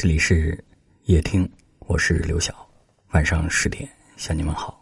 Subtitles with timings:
[0.00, 0.56] 这里是
[1.06, 1.50] 夜听，
[1.80, 2.54] 我是刘晓。
[3.10, 4.80] 晚上十点向你们好。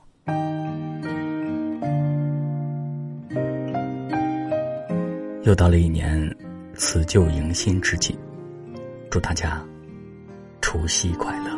[5.44, 6.37] 又到了一年
[6.74, 8.14] 辞旧迎新之际，
[9.10, 9.64] 祝大家
[10.60, 11.55] 除夕快乐。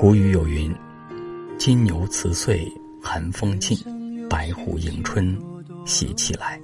[0.00, 0.74] 古语有云
[1.60, 2.66] ：“金牛辞岁
[3.02, 3.76] 寒风尽，
[4.30, 5.38] 白虎迎春
[5.84, 6.58] 喜气来。”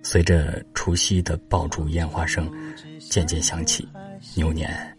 [0.00, 2.48] 随着除夕的爆竹烟花声
[3.00, 3.88] 渐渐响起，
[4.36, 4.96] 牛年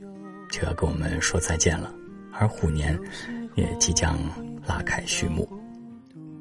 [0.52, 1.90] 就要跟我们说再见了，
[2.34, 3.00] 而虎年
[3.56, 4.20] 也即将
[4.68, 5.50] 拉开序幕。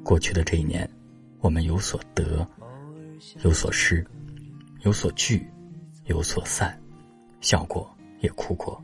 [0.03, 0.85] 过去的这一年，
[1.39, 2.45] 我们有所得，
[3.45, 4.05] 有所失，
[4.81, 5.47] 有所聚，
[6.07, 6.77] 有所散，
[7.39, 7.89] 笑过
[8.19, 8.83] 也哭过。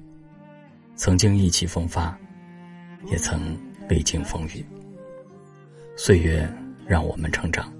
[1.01, 2.15] 曾经意气风发，
[3.07, 3.57] 也曾
[3.89, 4.63] 历经风雨。
[5.95, 6.47] 岁月
[6.85, 7.73] 让我们成长，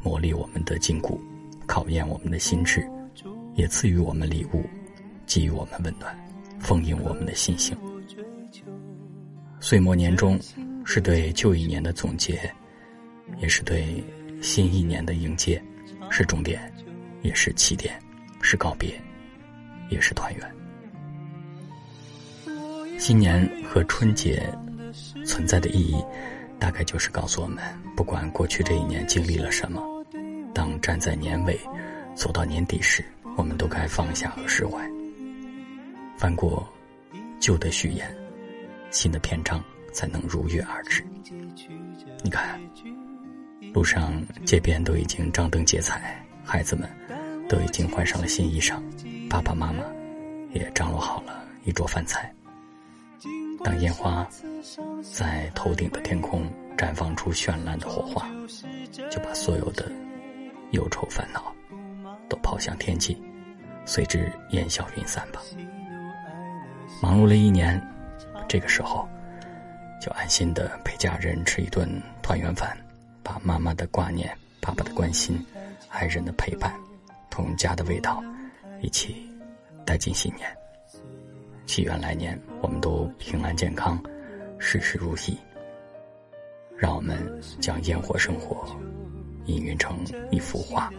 [0.00, 1.20] 磨砺我们的筋骨，
[1.66, 2.88] 考验我们的心智，
[3.56, 4.64] 也赐予我们礼物，
[5.26, 6.16] 给予我们温暖，
[6.60, 7.76] 丰盈我们的心性。
[9.58, 10.38] 岁末年终，
[10.84, 12.48] 是对旧一年的总结，
[13.38, 14.04] 也是对
[14.40, 15.60] 新一年的迎接，
[16.10, 16.72] 是终点，
[17.22, 18.00] 也是起点，
[18.40, 18.94] 是告别，
[19.90, 20.57] 也是团圆。
[23.08, 24.46] 新年和春节
[25.24, 26.04] 存在的意义，
[26.58, 27.64] 大概就是告诉我们：
[27.96, 29.82] 不管过去这一年经历了什么，
[30.52, 31.58] 当站在年尾，
[32.14, 33.02] 走到年底时，
[33.34, 34.86] 我们都该放下和释怀，
[36.18, 36.70] 翻过
[37.40, 38.14] 旧的序言，
[38.90, 41.02] 新的篇章才能如约而至。
[42.22, 42.60] 你看，
[43.72, 46.86] 路上街边都已经张灯结彩，孩子们
[47.48, 48.78] 都已经换上了新衣裳，
[49.30, 49.82] 爸爸妈妈
[50.52, 52.30] 也张罗好了一桌饭菜。
[53.64, 54.26] 当烟花
[55.02, 58.28] 在头顶的天空绽放出绚烂的火花，
[59.10, 59.90] 就把所有的
[60.70, 61.54] 忧愁烦恼
[62.28, 63.20] 都抛向天际，
[63.84, 65.40] 随之烟消云散吧。
[67.02, 67.80] 忙碌了一年，
[68.48, 69.08] 这个时候
[70.00, 71.88] 就安心的陪家人吃一顿
[72.22, 72.76] 团圆饭，
[73.22, 74.30] 把妈妈的挂念、
[74.60, 75.44] 爸爸的关心、
[75.88, 76.72] 爱人的陪伴，
[77.28, 78.22] 同家的味道
[78.80, 79.28] 一起
[79.84, 80.57] 带进新年。
[81.68, 84.02] 祈愿来年我们都平安健康，
[84.58, 85.38] 事事如意。
[86.74, 87.18] 让我们
[87.60, 88.66] 将烟火生活
[89.44, 89.98] 氤氲成
[90.30, 90.90] 一幅画，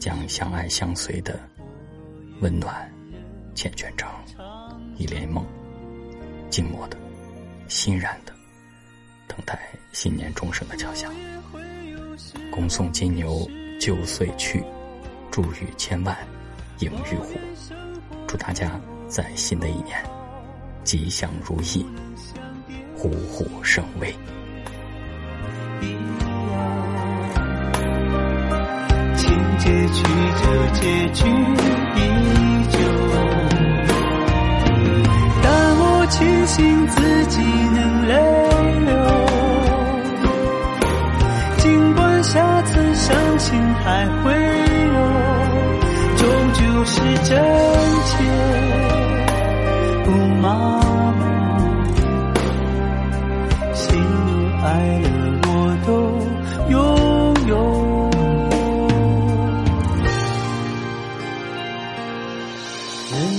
[0.00, 1.38] 将相爱相随的
[2.40, 2.92] 温暖
[3.54, 4.10] 缱绻成
[4.96, 5.46] 一帘梦，
[6.50, 6.96] 静默的、
[7.68, 8.32] 欣然的
[9.28, 9.56] 等待
[9.92, 11.14] 新年钟声的敲响。
[12.50, 13.48] 恭送金牛
[13.80, 14.64] 旧岁去，
[15.30, 16.16] 祝语千万
[16.80, 17.38] 迎玉虎。
[18.26, 18.80] 祝大家！
[19.12, 20.02] 在新的一年，
[20.84, 21.84] 吉祥如意，
[22.96, 24.10] 虎虎生威。
[29.14, 30.02] 情节曲
[30.40, 30.80] 折，结
[31.12, 32.00] 局依
[32.70, 32.78] 旧。
[35.42, 35.46] 但
[35.76, 38.14] 我庆幸自己能泪
[38.86, 38.90] 流，
[41.58, 44.32] 尽管下次伤心还会
[44.88, 44.96] 有，
[46.16, 46.22] 终
[46.54, 46.94] 究是
[47.28, 47.36] 真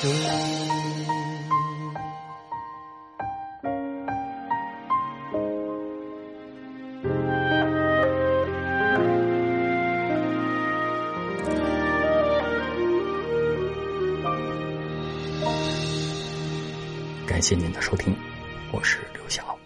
[0.00, 0.08] 感
[17.42, 18.16] 谢您的收听，
[18.72, 19.59] 我是刘晓。